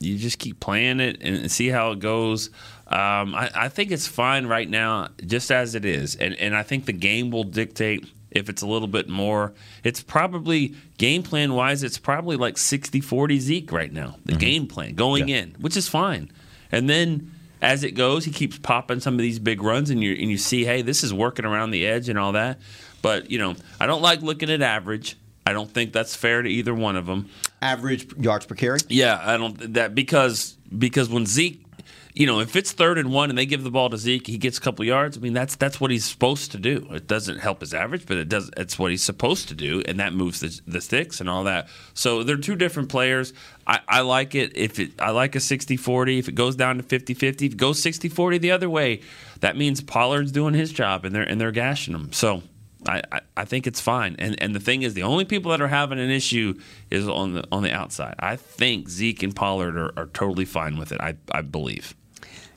[0.00, 2.50] you just keep playing it and see how it goes.
[2.86, 6.62] Um, I, I think it's fine right now, just as it is, and and I
[6.62, 9.52] think the game will dictate if it's a little bit more.
[9.84, 14.16] It's probably game plan wise, it's probably like 60-40 Zeke right now.
[14.24, 16.30] The game plan going in, which is fine,
[16.72, 17.32] and then.
[17.60, 20.38] As it goes, he keeps popping some of these big runs, and you and you
[20.38, 22.60] see, hey, this is working around the edge and all that.
[23.02, 25.16] But you know, I don't like looking at average.
[25.48, 27.30] I don't think that's fair to either one of them.
[27.62, 28.80] Average yards per carry?
[28.88, 31.64] Yeah, I don't that because because when Zeke,
[32.12, 34.36] you know, if it's third and one and they give the ball to Zeke, he
[34.36, 35.16] gets a couple yards.
[35.16, 36.86] I mean, that's that's what he's supposed to do.
[36.90, 38.50] It doesn't help his average, but it does.
[38.58, 41.68] It's what he's supposed to do, and that moves the, the sticks and all that.
[41.94, 43.32] So they're two different players.
[43.66, 45.00] I, I like it if it.
[45.00, 46.18] I like a 60-40.
[46.18, 49.00] If it goes down to 50-50, if it goes 60-40 the other way,
[49.40, 52.12] that means Pollard's doing his job and they're and they're gashing him.
[52.12, 52.42] So.
[52.86, 54.16] I, I, I think it's fine.
[54.18, 56.54] And and the thing is, the only people that are having an issue
[56.90, 58.14] is on the on the outside.
[58.18, 61.00] I think Zeke and Pollard are, are totally fine with it.
[61.00, 61.94] I, I believe.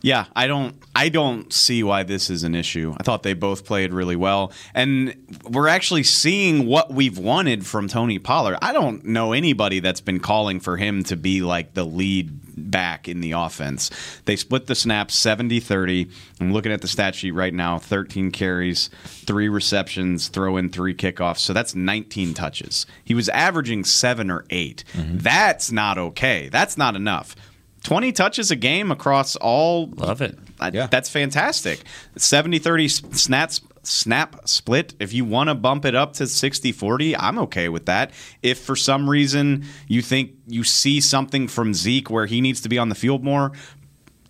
[0.04, 2.96] Yeah, I don't I don't see why this is an issue.
[3.00, 4.52] I thought they both played really well.
[4.74, 5.16] And
[5.50, 8.58] we're actually seeing what we've wanted from Tony Pollard.
[8.62, 13.08] I don't know anybody that's been calling for him to be like the lead back
[13.08, 13.90] in the offense.
[14.26, 16.12] They split the snaps 70-30.
[16.40, 20.94] I'm looking at the stat sheet right now, 13 carries, 3 receptions, throw in 3
[20.96, 21.40] kickoffs.
[21.40, 22.86] So that's 19 touches.
[23.04, 24.84] He was averaging 7 or 8.
[24.94, 25.18] Mm-hmm.
[25.18, 26.50] That's not okay.
[26.50, 27.36] That's not enough.
[27.84, 30.38] 20 touches a game across all love it
[30.72, 30.86] yeah.
[30.86, 31.80] that's fantastic
[32.16, 37.70] 70-30 snaps snap split if you want to bump it up to 60-40 i'm okay
[37.70, 38.12] with that
[38.44, 42.70] if for some reason you think you see something from zeke where he needs to
[42.70, 43.52] be on the field more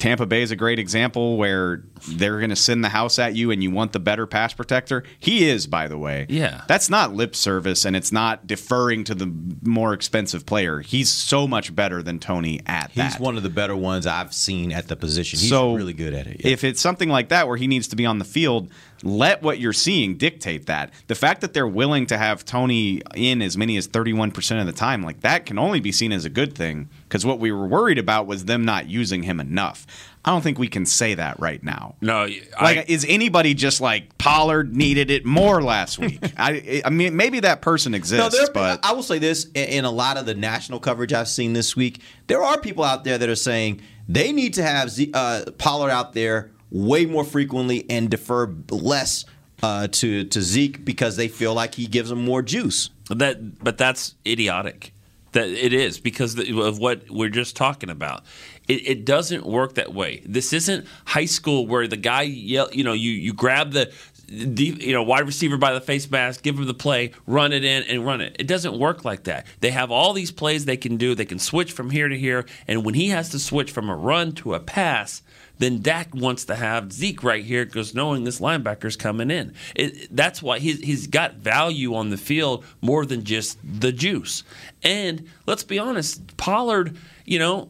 [0.02, 3.52] Tampa Bay is a great example where they're going to send the house at you
[3.52, 5.04] and you want the better pass protector.
[5.20, 6.26] He is, by the way.
[6.28, 6.64] Yeah.
[6.68, 10.80] That's not lip service and it's not deferring to the more expensive player.
[10.80, 13.12] He's so much better than Tony at He's that.
[13.12, 15.38] He's one of the better ones I've seen at the position.
[15.38, 16.44] He's so really good at it.
[16.44, 18.72] If it's something like that where he needs to be on the field,
[19.04, 20.92] let what you're seeing dictate that.
[21.08, 24.72] The fact that they're willing to have Tony in as many as 31% of the
[24.74, 27.68] time, like that can only be seen as a good thing because what we were
[27.68, 29.88] worried about was them not using him enough.
[30.24, 31.96] I don't think we can say that right now.
[32.00, 32.28] No,
[32.62, 36.20] like is anybody just like Pollard needed it more last week?
[36.38, 39.86] I I mean maybe that person exists, there- but I will say this: in- in
[39.86, 43.18] a lot of the national coverage I've seen this week, there are people out there
[43.18, 47.86] that are saying they need to have Z- uh, Pollard out there way more frequently
[47.90, 49.26] and defer less
[49.62, 52.90] uh, to to Zeke because they feel like he gives them more juice.
[53.10, 54.94] That, but that's idiotic.
[55.34, 58.24] That it is because of what we're just talking about.
[58.68, 60.22] It, it doesn't work that way.
[60.26, 62.70] This isn't high school where the guy yell.
[62.72, 63.92] You know, you you grab the.
[64.32, 67.84] You know, wide receiver by the face mask, give him the play, run it in,
[67.84, 68.36] and run it.
[68.40, 69.46] It doesn't work like that.
[69.60, 71.14] They have all these plays they can do.
[71.16, 73.96] They can switch from here to here, and when he has to switch from a
[73.96, 75.22] run to a pass,
[75.58, 79.54] then Dak wants to have Zeke right here because knowing this linebacker's coming in.
[79.76, 84.44] It, that's why he's, he's got value on the field more than just the juice.
[84.82, 87.70] And let's be honest, Pollard, you know,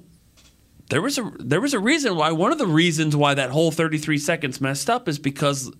[0.91, 3.71] there was a there was a reason why one of the reasons why that whole
[3.71, 5.71] 33 seconds messed up is because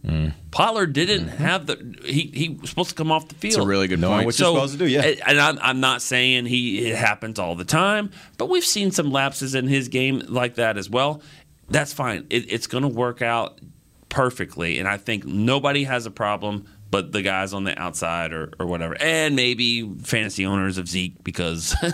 [0.52, 1.44] Pollard didn't mm-hmm.
[1.44, 3.56] have the he he was supposed to come off the field.
[3.56, 4.26] It's a really good Knowing point.
[4.28, 5.02] what you're supposed to do, yeah.
[5.28, 9.12] And I'm, I'm not saying he it happens all the time, but we've seen some
[9.12, 11.22] lapses in his game like that as well.
[11.70, 12.26] That's fine.
[12.30, 13.60] It, it's going to work out
[14.08, 18.52] perfectly, and I think nobody has a problem but the guys on the outside or,
[18.60, 21.76] or whatever, and maybe fantasy owners of Zeke because.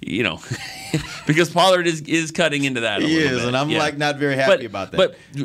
[0.00, 0.40] You know,
[1.26, 3.02] because Pollard is is cutting into that.
[3.02, 3.48] A He little is, bit.
[3.48, 3.78] and I'm, Yeah.
[3.80, 4.96] like, not very happy But- about that.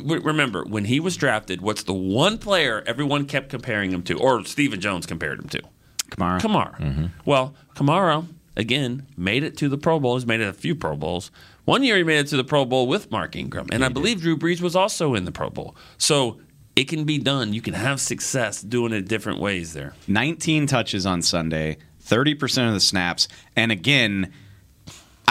[0.06, 4.14] But remember, when he was drafted, what's the one player everyone kept comparing him to,
[4.20, 5.62] or Stephen Jones compared him to?
[6.12, 6.40] Kamara.
[6.40, 6.78] Kamara.
[6.80, 7.06] Mm-hmm.
[7.26, 10.16] Well, Kamara again made it to the Pro Bowl.
[10.16, 11.32] He's made it a few Pro Bowls.
[11.66, 14.22] One year he made it to the Pro Bowl with Mark Ingram, and I believe
[14.22, 15.76] Drew Brees was also in the Pro Bowl.
[15.98, 16.40] So
[16.76, 17.54] it can be done.
[17.54, 19.94] You can have success doing it different ways there.
[20.08, 23.28] 19 touches on Sunday, 30% of the snaps.
[23.56, 24.34] And again,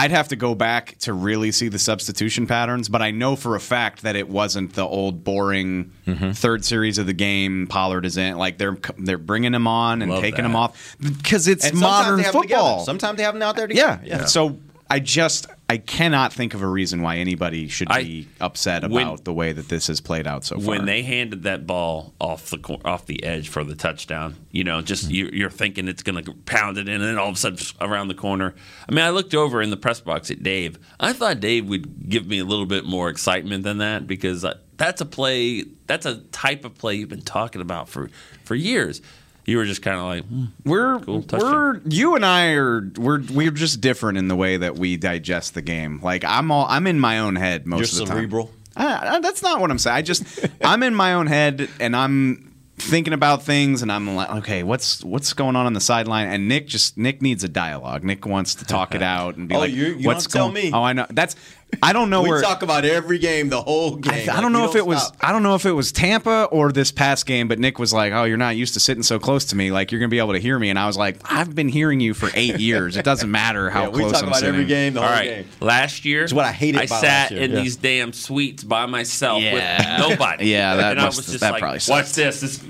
[0.02, 3.54] I'd have to go back to really see the substitution patterns, but I know for
[3.56, 6.32] a fact that it wasn't the old boring Mm-hmm.
[6.32, 7.68] third series of the game.
[7.68, 10.46] Pollard is in like they're they're bringing him on and Love taking that.
[10.50, 12.60] him off because it's And modern they have them together.
[12.60, 12.84] football.
[12.84, 14.00] Sometimes they have them out there yeah.
[14.04, 14.24] yeah.
[14.24, 14.58] So
[14.90, 19.06] I just I cannot think of a reason why anybody should I- be upset when-
[19.06, 20.66] about the way that this has played out so far.
[20.66, 24.82] When they handed that ball off the off the edge for the touchdown, you know,
[24.82, 25.14] just Mm-hmm.
[25.14, 27.58] you, you're thinking it's going to pound it in, and then all of a sudden
[27.80, 28.54] around the corner.
[28.86, 30.78] I mean, I looked over in the press box at Dave.
[31.00, 34.58] I thought Dave would give me a little bit more excitement than that because uh,
[34.76, 35.64] that's a play.
[35.86, 38.10] That's a type of play you've been talking about for
[38.44, 39.00] for years.
[39.44, 43.20] You were just kind of like, hmm, We're Cool, we're you and I are we're
[43.32, 46.00] we're just different in the way that we digest the game.
[46.02, 48.46] Like I'm all I'm in my own head most You're of the cerebral.
[48.46, 48.54] time.
[48.74, 49.96] I, I, that's not what I'm saying.
[49.96, 50.24] I just
[50.64, 55.04] I'm in my own head and I'm thinking about things and I'm like, okay, what's
[55.04, 56.28] what's going on on the sideline?
[56.28, 58.04] And Nick just Nick needs a dialogue.
[58.04, 60.50] Nick wants to talk it out and be Oh, like, you- you what's don't tell
[60.52, 60.64] going?
[60.66, 60.72] me.
[60.72, 61.06] Oh, I know.
[61.10, 61.34] That's
[61.82, 64.28] I don't know we where talk about every game, the whole I, game.
[64.30, 65.10] I Like, don't know we if it was.
[65.20, 68.12] I don't know if it was Tampa or this past game, but Nick was like,
[68.12, 69.70] "Oh, you're not used to sitting so close to me.
[69.72, 72.00] Like you're gonna be able to hear me." And I was like, "I've been hearing
[72.00, 72.96] you for eight years.
[72.96, 75.06] It doesn't matter how Yeah, we close talk I'm about sitting." every game, the all
[75.06, 75.28] whole right.
[75.28, 75.44] game.
[75.60, 77.40] Last year, It's what I hated I about sat last year.
[77.42, 77.60] in Yeah.
[77.62, 79.98] these damn suites by myself Yeah.
[80.00, 80.46] with nobody.
[80.52, 82.14] Yeah, that and I was just that like, probably watch sucked.
[82.16, 82.40] this.
[82.40, 82.62] This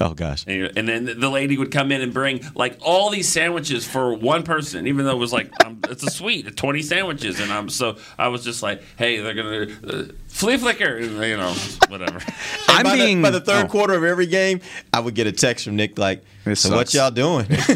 [0.00, 0.44] Oh gosh.
[0.46, 4.14] And and then the lady would come in and bring like all these sandwiches for
[4.14, 7.68] one person, even though it was like um, it's a suite, twenty sandwiches, and I'm
[7.68, 11.52] so I was just like, hey, they're gonna uh, flea flicker, you know,
[11.88, 12.20] whatever.
[12.68, 13.68] I'm by being the, by the third oh.
[13.68, 14.60] quarter of every game,
[14.92, 17.44] I would get a text from Nick like, "So what y'all doing?
[17.60, 17.74] so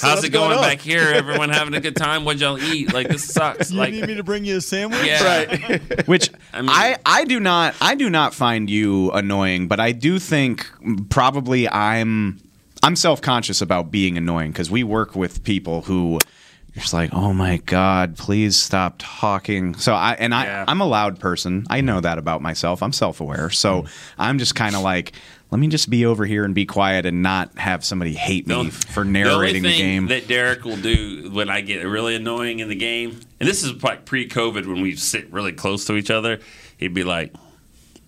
[0.00, 1.02] How's it going, going back here?
[1.02, 2.24] Everyone having a good time?
[2.24, 2.92] What y'all eat?
[2.92, 3.70] Like this sucks.
[3.70, 5.04] You like, need me to bring you a sandwich?
[5.04, 5.22] Yeah.
[5.22, 6.08] Right.
[6.08, 9.92] Which I, mean, I I do not I do not find you annoying, but I
[9.92, 10.66] do think
[11.10, 12.40] probably I'm
[12.82, 16.18] I'm self conscious about being annoying because we work with people who
[16.74, 19.74] you're just like, oh my god, please stop talking.
[19.74, 20.64] So I and I yeah.
[20.66, 21.66] I'm a loud person.
[21.68, 22.82] I know that about myself.
[22.82, 23.50] I'm self aware.
[23.50, 23.90] So mm.
[24.18, 25.12] I'm just kind of like,
[25.50, 28.70] let me just be over here and be quiet and not have somebody hate me
[28.70, 30.06] for narrating the, the, game.
[30.06, 33.82] That Derek will do when I get really annoying in the game, and this is
[33.82, 36.40] like pre-COVID when we sit really close to each other.
[36.78, 37.34] He'd be like,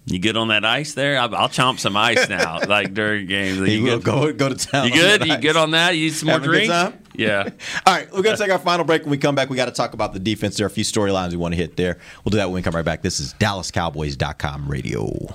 [0.07, 1.19] you good on that ice there?
[1.19, 3.59] I'll, I'll chomp some ice now, like during games.
[3.59, 4.88] You, you go go to town.
[4.88, 5.27] You good?
[5.27, 5.97] You good on that?
[5.97, 6.71] You need some more drink?
[7.14, 7.49] Yeah.
[7.87, 9.03] All right, we're gonna take our final break.
[9.03, 10.57] When we come back, we got to talk about the defense.
[10.57, 11.99] There are a few storylines we want to hit there.
[12.25, 13.03] We'll do that when we come right back.
[13.03, 15.35] This is DallasCowboys.com radio.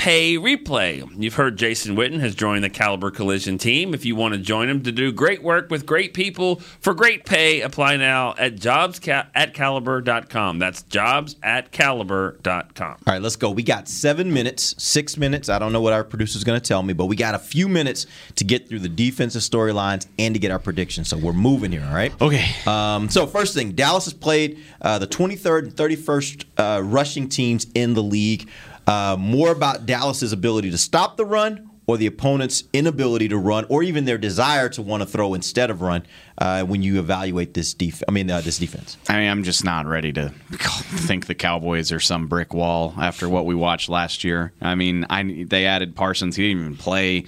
[0.00, 1.06] pay replay.
[1.22, 3.92] You've heard Jason Witten has joined the Caliber Collision team.
[3.92, 7.26] If you want to join him to do great work with great people for great
[7.26, 10.58] pay, apply now at jobs at caliber.com.
[10.58, 12.88] That's jobs at caliber.com.
[12.88, 13.50] All right, let's go.
[13.50, 15.50] We got seven minutes, six minutes.
[15.50, 17.68] I don't know what our producer's going to tell me, but we got a few
[17.68, 21.08] minutes to get through the defensive storylines and to get our predictions.
[21.08, 22.18] So we're moving here, all right?
[22.22, 22.48] Okay.
[22.66, 27.66] Um, so, first thing Dallas has played uh, the 23rd and 31st uh, rushing teams
[27.74, 28.48] in the league
[28.90, 33.64] uh, more about Dallas's ability to stop the run or the opponent's inability to run,
[33.68, 36.04] or even their desire to want to throw instead of run
[36.38, 38.96] uh, when you evaluate this def- I mean, uh, this defense.
[39.08, 43.28] I mean, I'm just not ready to think the Cowboys are some brick wall after
[43.28, 44.52] what we watched last year.
[44.60, 47.26] I mean, I, they added Parsons; he didn't even play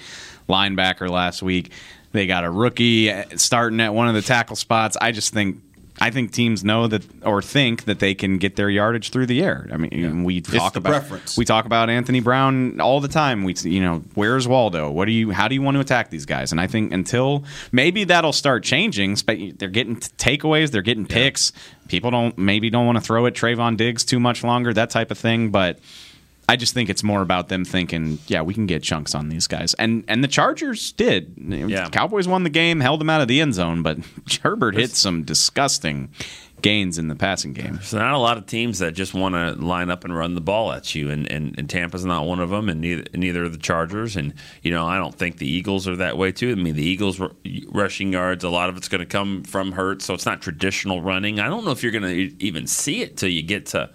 [0.48, 1.70] linebacker last week.
[2.11, 4.96] They got a rookie starting at one of the tackle spots.
[5.01, 5.62] I just think
[6.03, 9.41] I think teams know that or think that they can get their yardage through the
[9.41, 9.69] air.
[9.73, 10.11] I mean, yeah.
[10.25, 11.37] we talk about preference.
[11.37, 13.45] we talk about Anthony Brown all the time.
[13.45, 14.91] We you know, where's Waldo?
[14.91, 16.51] What do you how do you want to attack these guys?
[16.51, 21.53] And I think until maybe that'll start changing, they're getting takeaways, they're getting picks.
[21.55, 21.88] Yeah.
[21.88, 25.12] People don't maybe don't want to throw at Trevon Diggs too much longer, that type
[25.12, 25.79] of thing, but
[26.48, 29.46] I just think it's more about them thinking, yeah, we can get chunks on these
[29.46, 31.35] guys, and and the Chargers did.
[31.38, 31.88] Yeah.
[31.88, 33.98] Cowboys won the game, held them out of the end zone, but
[34.42, 36.11] Herbert hit some disgusting
[36.62, 37.74] gains in the passing game.
[37.74, 40.40] There's not a lot of teams that just want to line up and run the
[40.40, 43.48] ball at you, and, and, and Tampa's not one of them, and neither, neither are
[43.48, 44.16] the Chargers.
[44.16, 46.52] And you know, I don't think the Eagles are that way too.
[46.52, 47.20] I mean, the Eagles
[47.68, 51.02] rushing yards, a lot of it's going to come from Hurts, so it's not traditional
[51.02, 51.40] running.
[51.40, 53.90] I don't know if you're going to even see it till you get to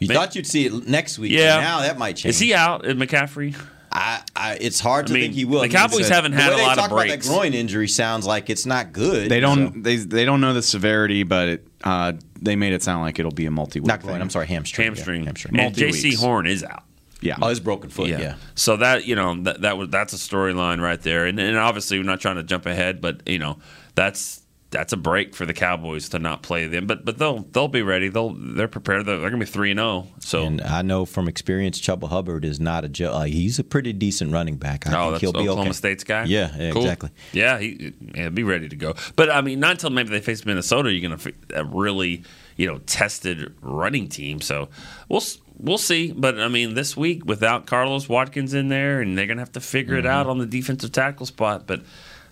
[0.00, 1.32] you thought you'd see it next week.
[1.32, 1.60] Yeah.
[1.60, 2.34] Now that might change.
[2.34, 2.84] Is he out?
[2.86, 3.56] Is McCaffrey?
[3.96, 5.60] I, I, it's hard I to mean, think he will.
[5.60, 7.08] the I mean, Cowboys it's haven't the had way a they lot of talk about.
[7.08, 9.30] That groin injury sounds like it's not good.
[9.30, 13.02] They don't they they don't know the severity, but it, uh, they made it sound
[13.02, 13.86] like it'll be a multi week.
[13.86, 14.20] Not groin.
[14.20, 14.86] I'm sorry, hamstring.
[14.86, 15.20] hamstring.
[15.20, 15.60] Yeah, hamstring.
[15.60, 16.82] And Jaycee Horn is out.
[17.20, 17.36] Yeah.
[17.40, 18.08] Oh, his broken foot.
[18.08, 18.34] Yeah.
[18.56, 21.98] So that you know that that was that's a storyline right there, and, and obviously
[21.98, 23.58] we're not trying to jump ahead, but you know
[23.94, 24.42] that's
[24.74, 27.80] that's a break for the Cowboys to not play them, but but they'll they'll be
[27.80, 28.08] ready.
[28.08, 29.06] They'll they're prepared.
[29.06, 30.08] They're, they're gonna be three and zero.
[30.20, 33.64] So And I know from experience, Chuba Hubbard is not a jo- uh, he's a
[33.64, 34.86] pretty decent running back.
[34.86, 35.72] I Oh, think that's he'll be Oklahoma okay.
[35.72, 36.24] State's guy.
[36.24, 36.82] Yeah, yeah, Cool.
[36.82, 37.10] exactly.
[37.32, 38.94] Yeah, he yeah, be ready to go.
[39.16, 42.24] But I mean, not until maybe they face Minnesota, you're going to a really
[42.56, 44.40] you know tested running team.
[44.40, 44.68] So
[45.08, 45.22] we'll
[45.56, 46.10] we'll see.
[46.12, 49.52] But I mean, this week without Carlos Watkins in there, and they're going to have
[49.52, 50.06] to figure Mm-hmm.
[50.06, 51.66] it out on the defensive tackle spot.
[51.66, 51.82] But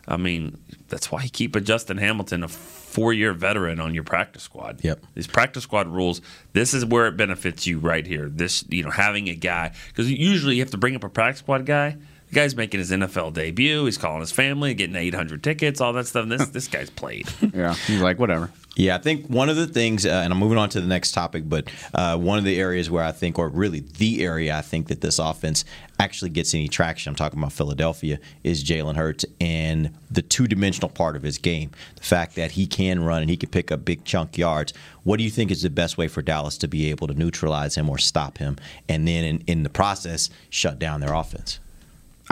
[0.09, 4.43] I mean, that's why you keep a Justin Hamilton, a four-year veteran, on your practice
[4.43, 4.81] squad.
[4.83, 5.05] Yep.
[5.15, 6.21] These practice squad rules.
[6.53, 8.29] This is where it benefits you right here.
[8.29, 11.41] This you know having a guy because usually you have to bring up a practice
[11.41, 11.97] squad guy.
[12.33, 13.85] The guy's making his NFL debut.
[13.85, 16.29] He's calling his family, getting 800 tickets, all that stuff.
[16.29, 17.29] This this guy's played.
[17.53, 18.51] Yeah, he's like whatever.
[18.77, 21.13] Yeah, I think one of the things, uh, and I'm moving on to the next
[21.13, 24.63] topic, but uh, one of the areas where I think, or really the area I
[24.63, 25.67] think that this offense
[26.01, 30.89] actually gets any traction, I'm talking about Philadelphia, is Jalen Hurts and the two dimensional
[30.89, 31.73] part of his game.
[31.97, 34.73] The fact that he can run and he can pick up big chunk yards.
[35.05, 37.75] What do you think is the best way for Dallas to be able to neutralize
[37.75, 38.57] him or stop him,
[38.89, 41.61] and then in, in the process, shut down their offense?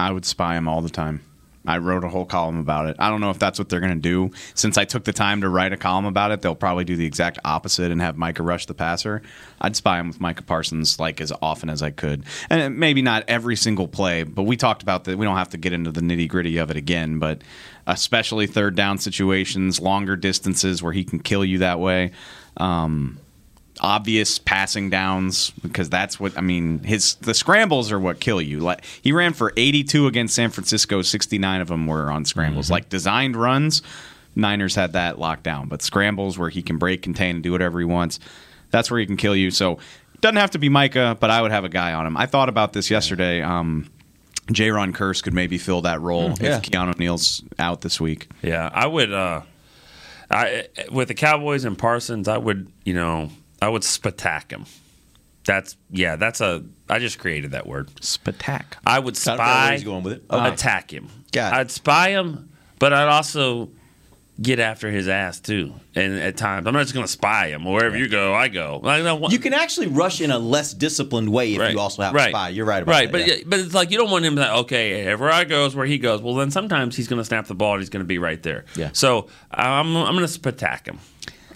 [0.00, 1.20] I would spy him all the time.
[1.66, 2.96] I wrote a whole column about it.
[2.98, 4.30] I don't know if that's what they're going to do.
[4.54, 7.04] Since I took the time to write a column about it, they'll probably do the
[7.04, 9.20] exact opposite and have Micah rush the passer.
[9.60, 13.24] I'd spy him with Micah Parsons like as often as I could, and maybe not
[13.28, 14.22] every single play.
[14.22, 15.18] But we talked about that.
[15.18, 17.18] We don't have to get into the nitty gritty of it again.
[17.18, 17.42] But
[17.86, 22.12] especially third down situations, longer distances where he can kill you that way.
[22.56, 23.18] Um,
[23.80, 26.80] obvious passing downs because that's what I mean.
[26.80, 28.60] His the scrambles are what kill you.
[28.60, 32.70] Like he ran for 82 against San Francisco, 69 of them were on scrambles.
[32.70, 33.82] Like designed runs,
[34.36, 37.78] Niners had that locked down, but scrambles where he can break, contain, and do whatever
[37.78, 38.20] he wants,
[38.70, 39.50] that's where he can kill you.
[39.50, 39.78] So
[40.20, 42.16] doesn't have to be Micah, but I would have a guy on him.
[42.16, 43.40] I thought about this yesterday.
[43.40, 43.88] Um,
[44.48, 46.56] Jayron Kearse could maybe fill that role Mm, yeah.
[46.58, 48.28] if Keanu Neal's out this week.
[48.42, 49.12] Yeah, I would.
[49.12, 49.42] Uh,
[50.30, 52.70] I with the Cowboys and Parsons, I would.
[52.84, 54.64] You know, I would spatak him.
[55.44, 56.16] That's yeah.
[56.16, 56.64] That's a.
[56.88, 57.88] I just created that word.
[58.00, 58.64] Spatak.
[58.86, 59.72] I would I where spy.
[59.72, 60.24] he's going with it.
[60.30, 60.38] Okay.
[60.38, 60.52] Uh-huh.
[60.52, 61.08] Attack him.
[61.32, 61.56] Got it.
[61.56, 63.70] I'd spy him, but I'd also
[64.40, 65.74] get after his ass too.
[65.94, 67.64] And at times, I'm not just going to spy him.
[67.64, 68.80] Wherever you go, I go.
[68.84, 72.14] I know You can actually rush in a less disciplined way if you also have
[72.14, 72.48] a spy.
[72.50, 73.12] You're right about right, that.
[73.12, 73.34] but yeah.
[73.34, 75.86] yeah, but it's like you don't want him to okay, everywhere I go is where
[75.86, 76.22] he goes.
[76.22, 78.42] Well, then sometimes he's going to snap the ball and he's going to be right
[78.42, 78.64] there.
[78.76, 78.90] Yeah.
[78.92, 80.98] So I'm I'm going to spatak him.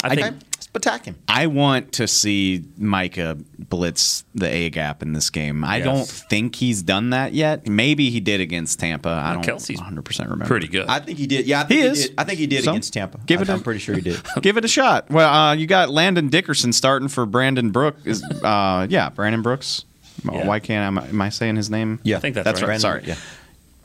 [0.03, 0.37] I think
[0.75, 1.17] attack him.
[1.29, 5.65] I want to see Micah blitz the A gap in this game.
[5.65, 5.85] I Yes.
[5.85, 7.67] don't think he's done that yet.
[7.69, 9.09] Maybe he did against Tampa.
[9.09, 10.45] I don't Kelsey's 100% remember.
[10.47, 10.87] pretty good.
[10.89, 11.47] I think he did.
[11.47, 12.03] Yeah, I think He he, is.
[12.09, 12.15] did.
[12.19, 13.19] I think he did So, against Tampa.
[13.27, 14.21] give it I, a- I'm pretty sure he did.
[14.43, 15.11] Give it a shot.
[15.11, 18.03] Well, uh, you got Landon Dickerson starting for Brandon Brooks.
[18.05, 19.85] Is uh, yeah, Brandon Brooks.
[20.25, 20.47] Yeah.
[20.47, 22.01] Why can't I, am I saying his name?
[22.03, 22.69] Yeah, I think that's that's right.
[22.69, 22.81] right.
[22.81, 23.03] Sorry.
[23.05, 23.17] Yeah.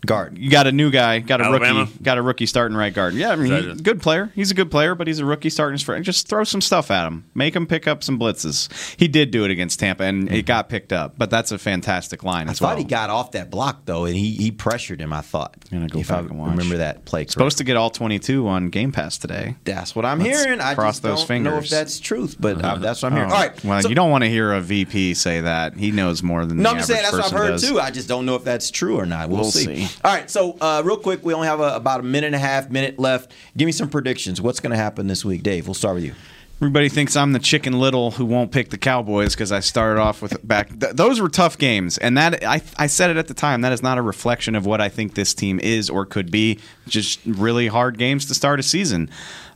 [0.05, 0.37] Guard.
[0.37, 1.81] You got a new guy, got a Alabama?
[1.81, 3.13] rookie, got a rookie starting right guard.
[3.15, 4.31] Yeah, I mean, Is he- that good player.
[4.33, 6.03] He's a good player, but he's a rookie starting his first.
[6.05, 8.69] Just throw some stuff at him, make him pick up some blitzes.
[8.97, 11.15] He did do it against Tampa, and it got picked up.
[11.17, 12.77] But that's a fantastic line I as thought well.
[12.77, 15.11] he got off that block though, and he, he pressured him.
[15.11, 15.55] I thought.
[15.71, 16.51] I'm gonna go if back I and watch.
[16.51, 17.25] remember that play.
[17.27, 19.55] Supposed to get all 22 on Game Pass today.
[19.65, 20.61] That's what I'm Let's hearing.
[20.61, 21.69] I cross just those don't know if fingers.
[21.69, 23.31] that's truth, but uh, that's what I'm hearing.
[23.31, 23.63] Oh, All right.
[23.65, 25.75] Well, so- you don't want to hear a VP say that.
[25.75, 27.67] He knows more than No, the I'm saying that's what I've heard does.
[27.67, 27.79] too.
[27.79, 29.27] I just don't know if that's true or not.
[29.29, 29.85] We'll, We'll see.
[29.85, 29.88] see.
[30.03, 32.39] All right, so uh, real quick, we only have a, about a minute and a
[32.39, 33.31] half minute left.
[33.57, 34.41] Give me some predictions.
[34.41, 35.67] What's going to happen this week, Dave?
[35.67, 36.13] We'll start with you.
[36.61, 40.21] Everybody thinks I'm the chicken little who won't pick the Cowboys because I started off
[40.21, 40.77] with back.
[40.77, 43.61] Th- those were tough games, and that I I said it at the time.
[43.61, 46.59] That is not a reflection of what I think this team is or could be.
[46.85, 49.09] Just really hard games to start a season.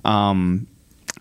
[0.05, 0.67] Um,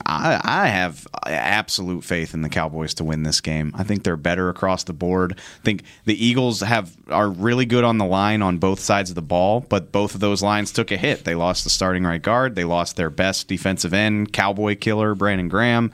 [0.07, 3.73] I, I have absolute faith in the Cowboys to win this game.
[3.77, 5.35] I think they're better across the board.
[5.39, 9.17] I think the Eagles have are really good on the line on both sides of
[9.17, 11.25] the ball, but both of those lines took a hit.
[11.25, 12.55] They lost the starting right guard.
[12.55, 15.93] They lost their best defensive end, Cowboy killer Brandon Graham.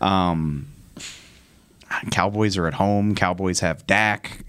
[0.00, 0.68] Um,
[2.10, 3.14] Cowboys are at home.
[3.14, 4.44] Cowboys have Dak.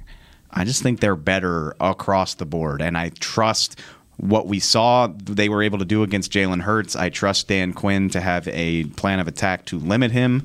[0.51, 3.79] I just think they're better across the board, and I trust
[4.21, 6.95] what we saw they were able to do against Jalen Hurts.
[6.95, 10.43] I trust Dan Quinn to have a plan of attack to limit him.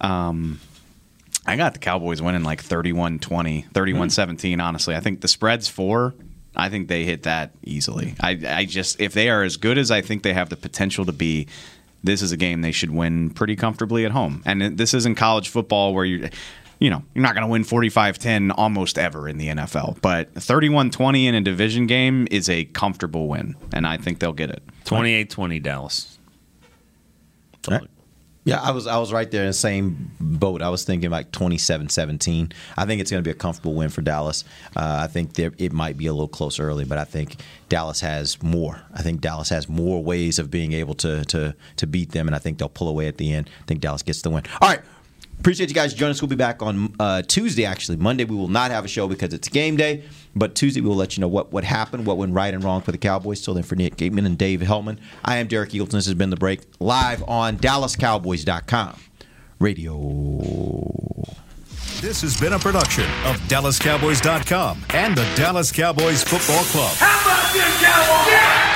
[0.00, 0.60] Um,
[1.46, 4.96] I got the Cowboys winning like 31-20, 31-17, honestly.
[4.96, 6.14] I think the spread's 4.
[6.56, 8.16] I think they hit that easily.
[8.20, 11.06] I I just if they are as good as I think they have the potential
[11.06, 11.46] to be,
[12.02, 14.42] this is a game they should win pretty comfortably at home.
[14.44, 16.28] And this isn't college football where you
[16.80, 21.24] you know, you're not going to win 45-10 almost ever in the NFL, but 31-20
[21.26, 24.62] in a division game is a comfortable win, and I think they'll get it.
[24.86, 26.18] 28-20 Dallas.
[28.44, 30.62] Yeah, I was I was right there in the same boat.
[30.62, 32.52] I was thinking like 27-17.
[32.78, 34.44] I think it's going to be a comfortable win for Dallas.
[34.74, 37.36] Uh, I think there, it might be a little close early, but I think
[37.68, 38.80] Dallas has more.
[38.94, 42.34] I think Dallas has more ways of being able to to to beat them, and
[42.34, 43.50] I think they'll pull away at the end.
[43.60, 44.44] I think Dallas gets the win.
[44.62, 44.80] All right.
[45.40, 46.20] Appreciate you guys joining us.
[46.20, 47.96] We'll be back on uh, Tuesday, actually.
[47.96, 50.04] Monday, we will not have a show because it's game day.
[50.36, 52.82] But Tuesday, we will let you know what, what happened, what went right and wrong
[52.82, 53.40] for the Cowboys.
[53.40, 55.92] Till then, for Nick Eatman and Dave Helman, I am Derek Eagleton.
[55.92, 59.00] This has been The Break, live on DallasCowboys.com.
[59.60, 59.96] Radio.
[62.02, 66.94] This has been a production of DallasCowboys.com and the Dallas Cowboys Football Club.
[66.96, 68.32] How about this, Cowboys?
[68.32, 68.69] Yeah!